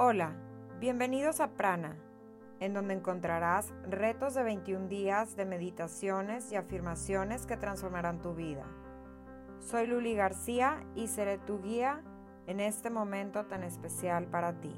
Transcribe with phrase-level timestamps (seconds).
[0.00, 0.30] Hola,
[0.78, 1.96] bienvenidos a Prana,
[2.60, 8.64] en donde encontrarás retos de 21 días de meditaciones y afirmaciones que transformarán tu vida.
[9.58, 12.04] Soy Luli García y seré tu guía
[12.46, 14.72] en este momento tan especial para ti.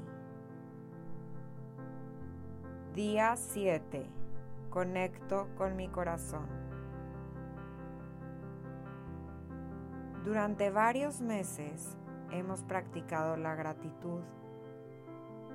[2.95, 4.03] Día 7.
[4.71, 6.47] Conecto con mi corazón.
[10.25, 11.95] Durante varios meses
[12.31, 14.21] hemos practicado la gratitud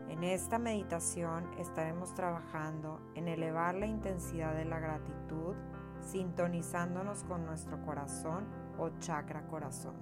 [0.09, 5.55] en esta meditación estaremos trabajando en elevar la intensidad de la gratitud
[6.01, 8.47] sintonizándonos con nuestro corazón
[8.79, 9.95] o chakra corazón.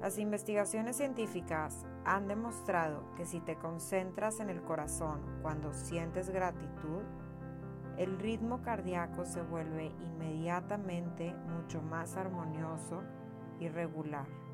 [0.00, 7.02] Las investigaciones científicas han demostrado que si te concentras en el corazón cuando sientes gratitud,
[7.96, 13.02] el ritmo cardíaco se vuelve inmediatamente mucho más armonioso
[13.58, 14.47] y regular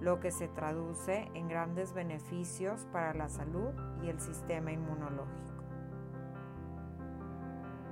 [0.00, 5.46] lo que se traduce en grandes beneficios para la salud y el sistema inmunológico.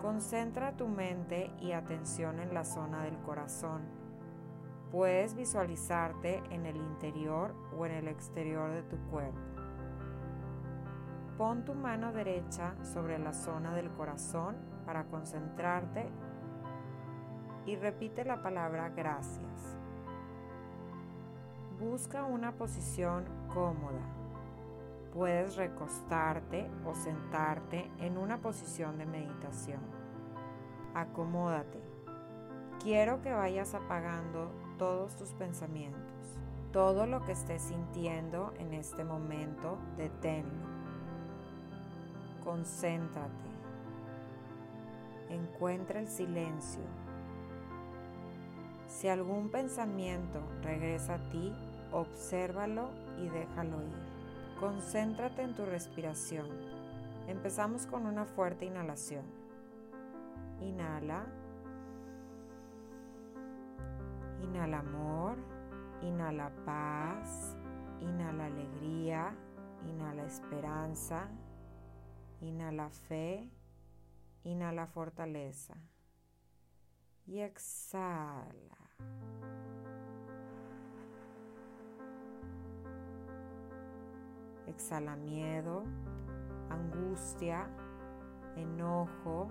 [0.01, 3.83] Concentra tu mente y atención en la zona del corazón.
[4.91, 9.41] Puedes visualizarte en el interior o en el exterior de tu cuerpo.
[11.39, 16.09] Pon tu mano derecha sobre la zona del corazón para concentrarte
[17.67, 19.84] y repite la palabra gracias.
[21.91, 24.01] Busca una posición cómoda.
[25.13, 29.81] Puedes recostarte o sentarte en una posición de meditación.
[30.95, 31.79] Acomódate.
[32.83, 36.39] Quiero que vayas apagando todos tus pensamientos.
[36.73, 40.67] Todo lo que estés sintiendo en este momento, deténlo.
[42.43, 43.51] Concéntrate.
[45.29, 46.81] Encuentra el silencio
[48.95, 51.53] si algún pensamiento regresa a ti,
[51.95, 54.15] obsérvalo y déjalo ir.
[54.61, 56.49] Concéntrate en tu respiración.
[57.29, 59.25] Empezamos con una fuerte inhalación.
[60.61, 61.27] Inhala.
[64.43, 65.37] Inhala amor.
[66.03, 67.57] Inhala paz.
[68.01, 69.35] Inhala alegría.
[69.89, 71.29] Inhala esperanza.
[72.41, 73.51] Inhala fe.
[74.45, 75.75] Inhala fortaleza.
[77.27, 78.85] Y exhala.
[84.67, 85.85] Exhala miedo,
[86.71, 87.69] angustia,
[88.57, 89.49] enojo,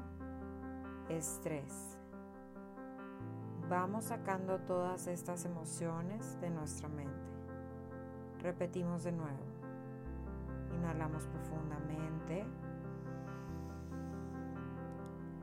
[1.09, 1.97] estrés.
[3.69, 7.33] Vamos sacando todas estas emociones de nuestra mente.
[8.41, 9.43] Repetimos de nuevo.
[10.75, 12.45] Inhalamos profundamente.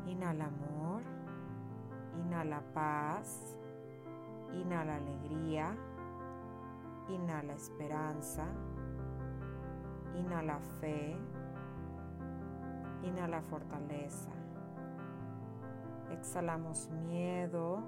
[0.07, 1.03] Inhala amor.
[2.19, 3.57] Inhala paz.
[4.53, 5.75] Inhala alegría.
[7.09, 8.47] Inhala esperanza.
[10.17, 11.17] Inhala fe.
[13.03, 14.31] Inhala fortaleza.
[16.11, 17.83] Exhalamos miedo,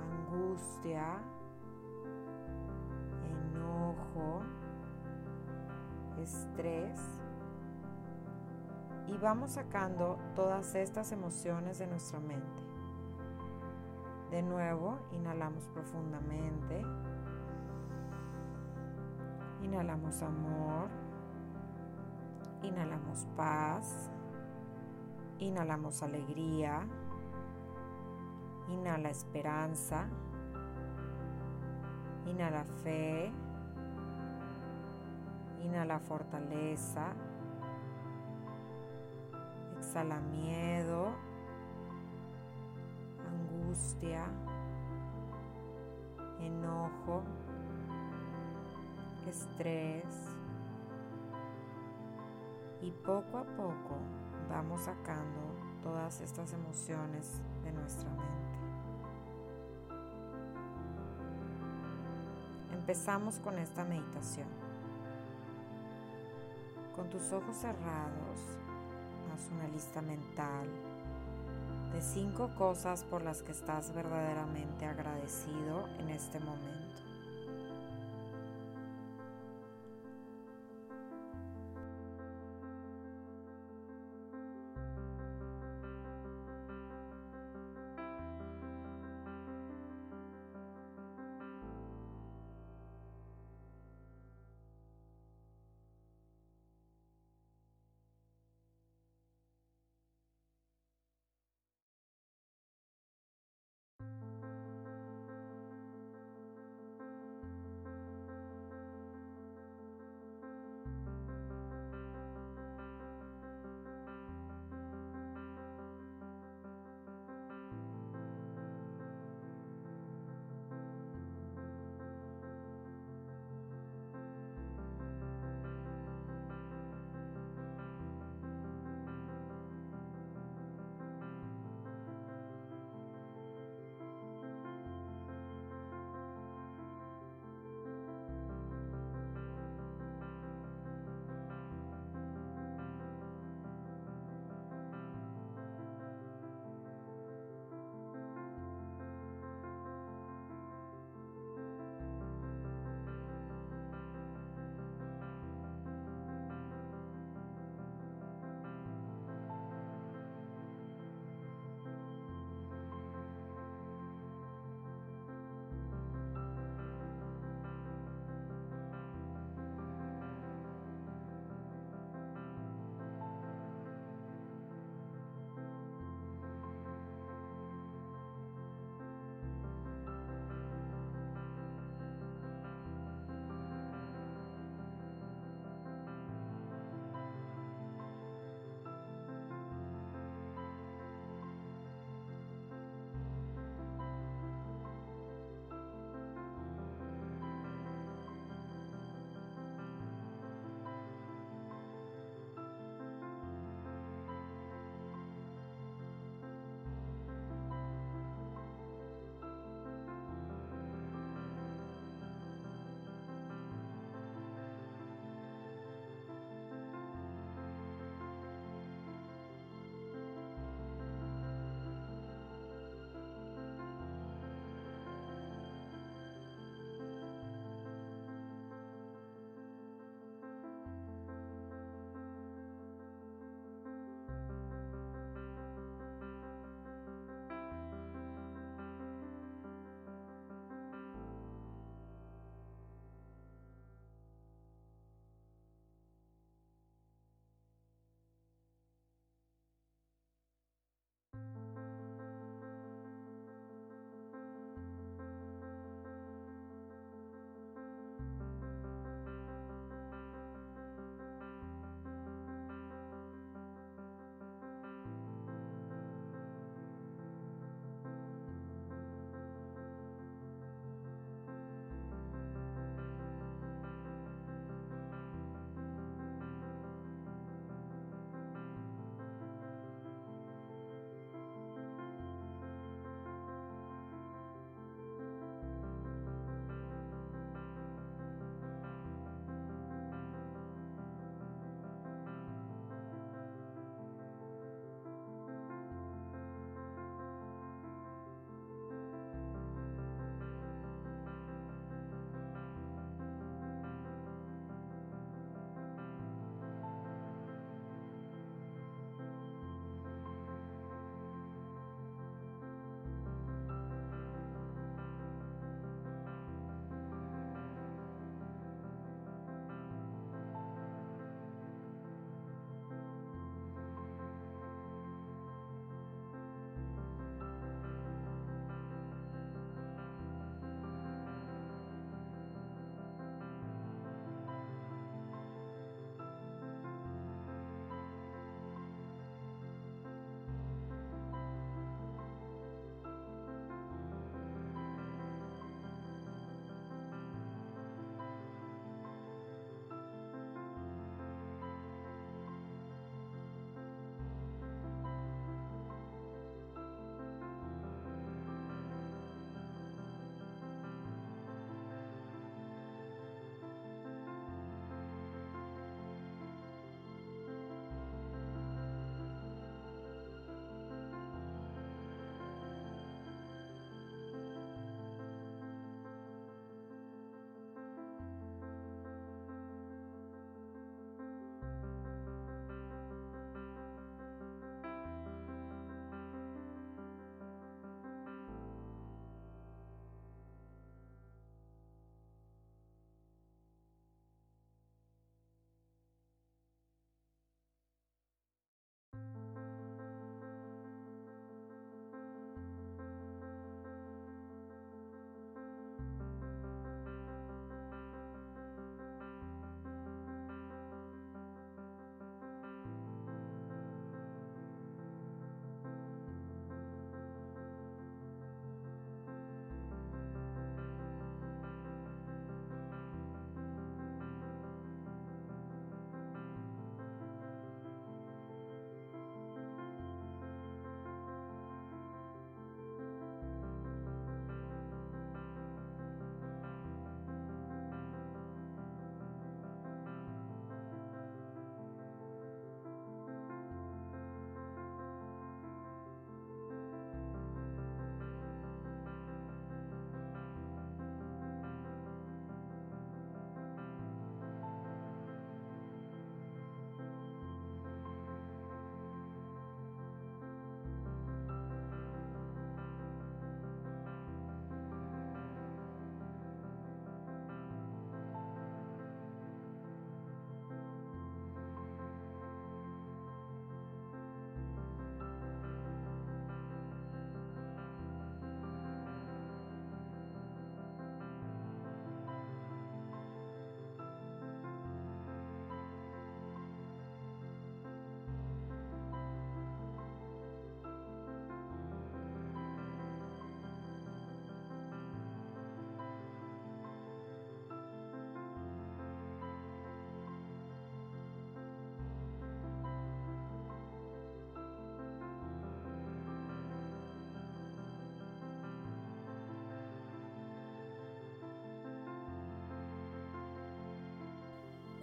[0.00, 1.18] angustia,
[3.24, 4.42] enojo,
[6.20, 7.00] estrés.
[9.08, 12.62] Y vamos sacando todas estas emociones de nuestra mente.
[14.30, 16.82] De nuevo, inhalamos profundamente.
[19.62, 20.88] Inhalamos amor.
[22.62, 24.10] Inhalamos paz.
[25.38, 26.86] Inhalamos alegría.
[28.68, 30.08] Inhala esperanza.
[32.26, 33.32] Inhala fe.
[35.60, 37.14] Inhala fortaleza.
[39.78, 41.12] Exhala miedo.
[43.26, 44.24] Angustia.
[46.40, 47.22] Enojo
[49.30, 50.04] estrés
[52.80, 53.96] y poco a poco
[54.48, 55.40] vamos sacando
[55.82, 58.52] todas estas emociones de nuestra mente.
[62.72, 64.48] Empezamos con esta meditación.
[66.96, 68.40] Con tus ojos cerrados,
[69.32, 70.66] haz una lista mental
[71.92, 76.81] de cinco cosas por las que estás verdaderamente agradecido en este momento.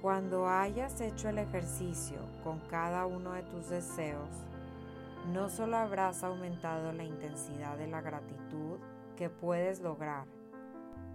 [0.01, 4.29] Cuando hayas hecho el ejercicio con cada uno de tus deseos,
[5.33, 8.79] no solo habrás aumentado la intensidad de la gratitud
[9.17, 10.25] que puedes lograr,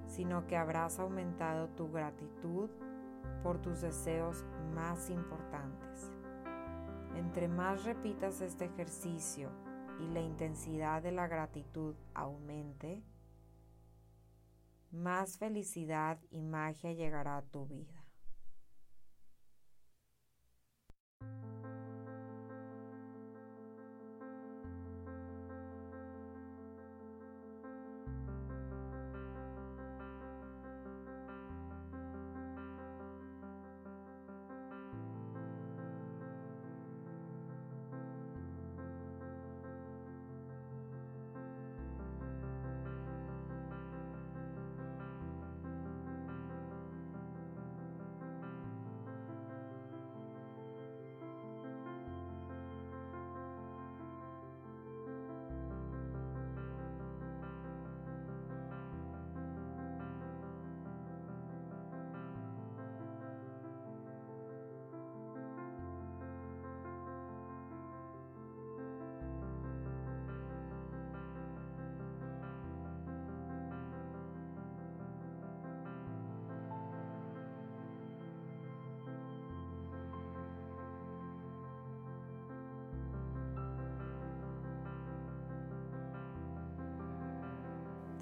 [0.07, 2.69] sino que habrás aumentado tu gratitud
[3.43, 6.13] por tus deseos más importantes.
[7.17, 9.49] Entre más repitas este ejercicio
[9.99, 13.03] y la intensidad de la gratitud aumente,
[14.91, 17.94] más felicidad y magia llegará a tu vida.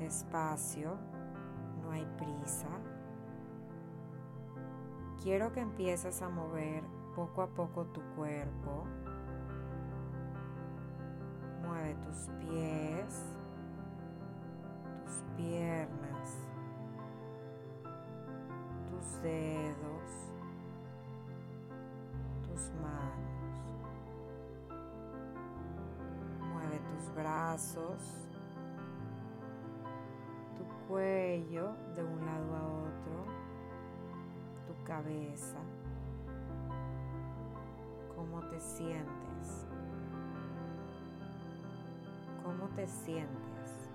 [0.03, 0.97] Despacio,
[1.83, 2.69] no hay prisa.
[5.23, 6.83] Quiero que empieces a mover
[7.15, 8.85] poco a poco tu cuerpo.
[11.65, 13.23] Mueve tus pies,
[15.05, 16.39] tus piernas,
[18.91, 20.33] tus dedos,
[22.43, 23.23] tus manos.
[26.53, 28.32] Mueve tus brazos
[30.93, 33.25] cuello de un lado a otro,
[34.67, 35.57] tu cabeza,
[38.15, 39.67] cómo te sientes,
[42.45, 43.89] cómo te sientes.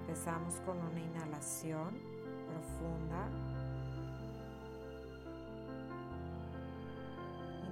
[0.00, 1.98] Empezamos con una inhalación
[2.46, 3.26] profunda.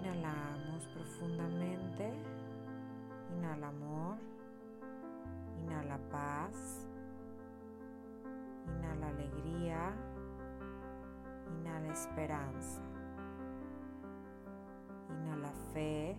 [0.00, 2.10] Inhalamos profundamente.
[3.36, 4.31] Inhala amor.
[5.92, 6.88] Inhala paz.
[8.66, 9.94] Inhala alegría.
[11.50, 12.80] Inhala esperanza.
[15.10, 16.16] Inhala fe.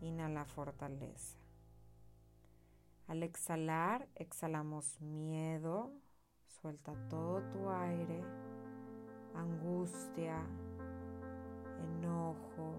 [0.00, 1.38] Inhala fortaleza.
[3.06, 5.90] Al exhalar, exhalamos miedo.
[6.44, 8.22] Suelta todo tu aire,
[9.34, 10.42] angustia,
[11.84, 12.74] enojo,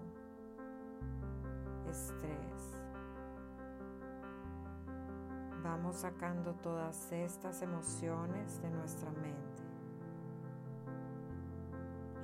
[1.88, 2.79] estrés.
[5.62, 9.62] Vamos sacando todas estas emociones de nuestra mente.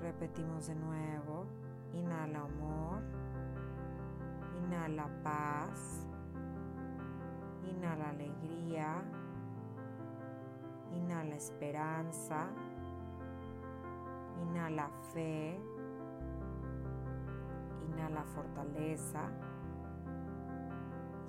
[0.00, 1.44] Repetimos de nuevo.
[1.92, 3.02] Inhala amor.
[4.64, 6.06] Inhala paz.
[7.62, 9.02] Inhala alegría.
[10.94, 12.46] Inhala esperanza.
[14.48, 15.60] Inhala fe.
[17.86, 19.28] Inhala fortaleza.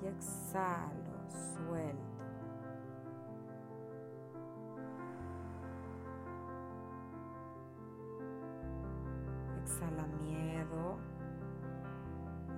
[0.02, 1.98] Y exhala suelto.
[9.64, 10.98] Exhala miedo,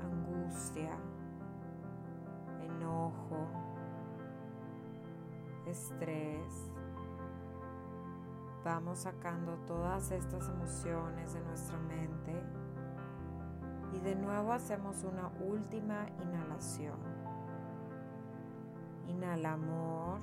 [0.02, 0.96] angustia,
[2.62, 3.48] enojo,
[5.66, 6.72] estrés.
[8.64, 12.34] Vamos sacando todas estas emociones de nuestra mente
[13.94, 17.19] y de nuevo hacemos una última inhalación.
[19.20, 20.22] Inhala amor.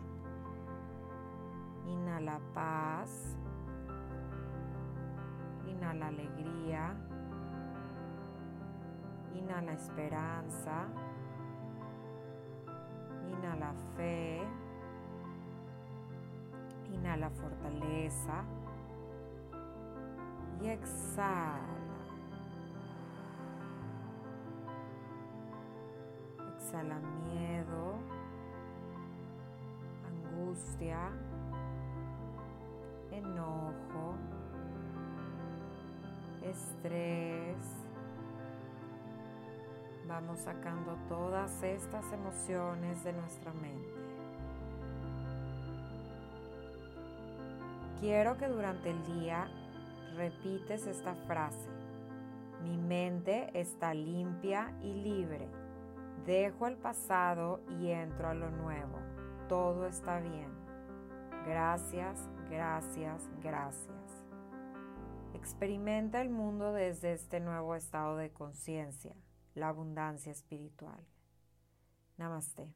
[1.85, 3.37] Inhala paz.
[5.69, 6.97] Inhala alegría.
[9.35, 10.89] Inhala esperanza.
[13.29, 14.41] Inhala fe.
[16.91, 18.45] Inhala fortaleza.
[20.63, 21.61] Y exhala.
[26.57, 28.16] Exhala miedo
[33.11, 34.15] enojo,
[36.43, 37.57] estrés.
[40.07, 43.95] Vamos sacando todas estas emociones de nuestra mente.
[48.01, 49.49] Quiero que durante el día
[50.15, 51.69] repites esta frase.
[52.63, 55.49] Mi mente está limpia y libre.
[56.25, 59.16] Dejo el pasado y entro a lo nuevo.
[59.49, 60.51] Todo está bien.
[61.47, 64.25] Gracias, gracias, gracias.
[65.35, 69.15] Experimenta el mundo desde este nuevo estado de conciencia,
[69.55, 71.07] la abundancia espiritual.
[72.17, 72.75] Namaste.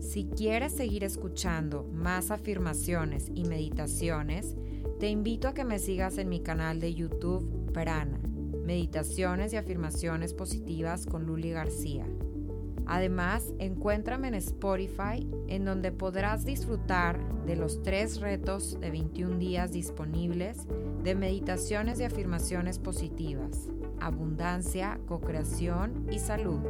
[0.00, 4.56] Si quieres seguir escuchando más afirmaciones y meditaciones,
[4.98, 8.18] te invito a que me sigas en mi canal de YouTube Prana,
[8.64, 12.06] Meditaciones y Afirmaciones Positivas con Luli García.
[12.86, 19.72] Además, encuéntrame en Spotify, en donde podrás disfrutar de los tres retos de 21 días
[19.72, 20.66] disponibles
[21.02, 23.68] de meditaciones y afirmaciones positivas,
[24.00, 26.60] abundancia, co-creación y salud.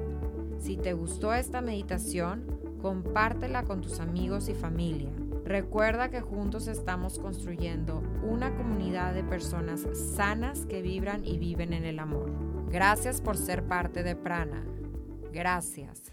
[0.59, 2.45] Si te gustó esta meditación,
[2.83, 5.11] compártela con tus amigos y familia.
[5.45, 11.85] Recuerda que juntos estamos construyendo una comunidad de personas sanas que vibran y viven en
[11.85, 12.31] el amor.
[12.71, 14.65] Gracias por ser parte de Prana.
[15.33, 16.13] Gracias.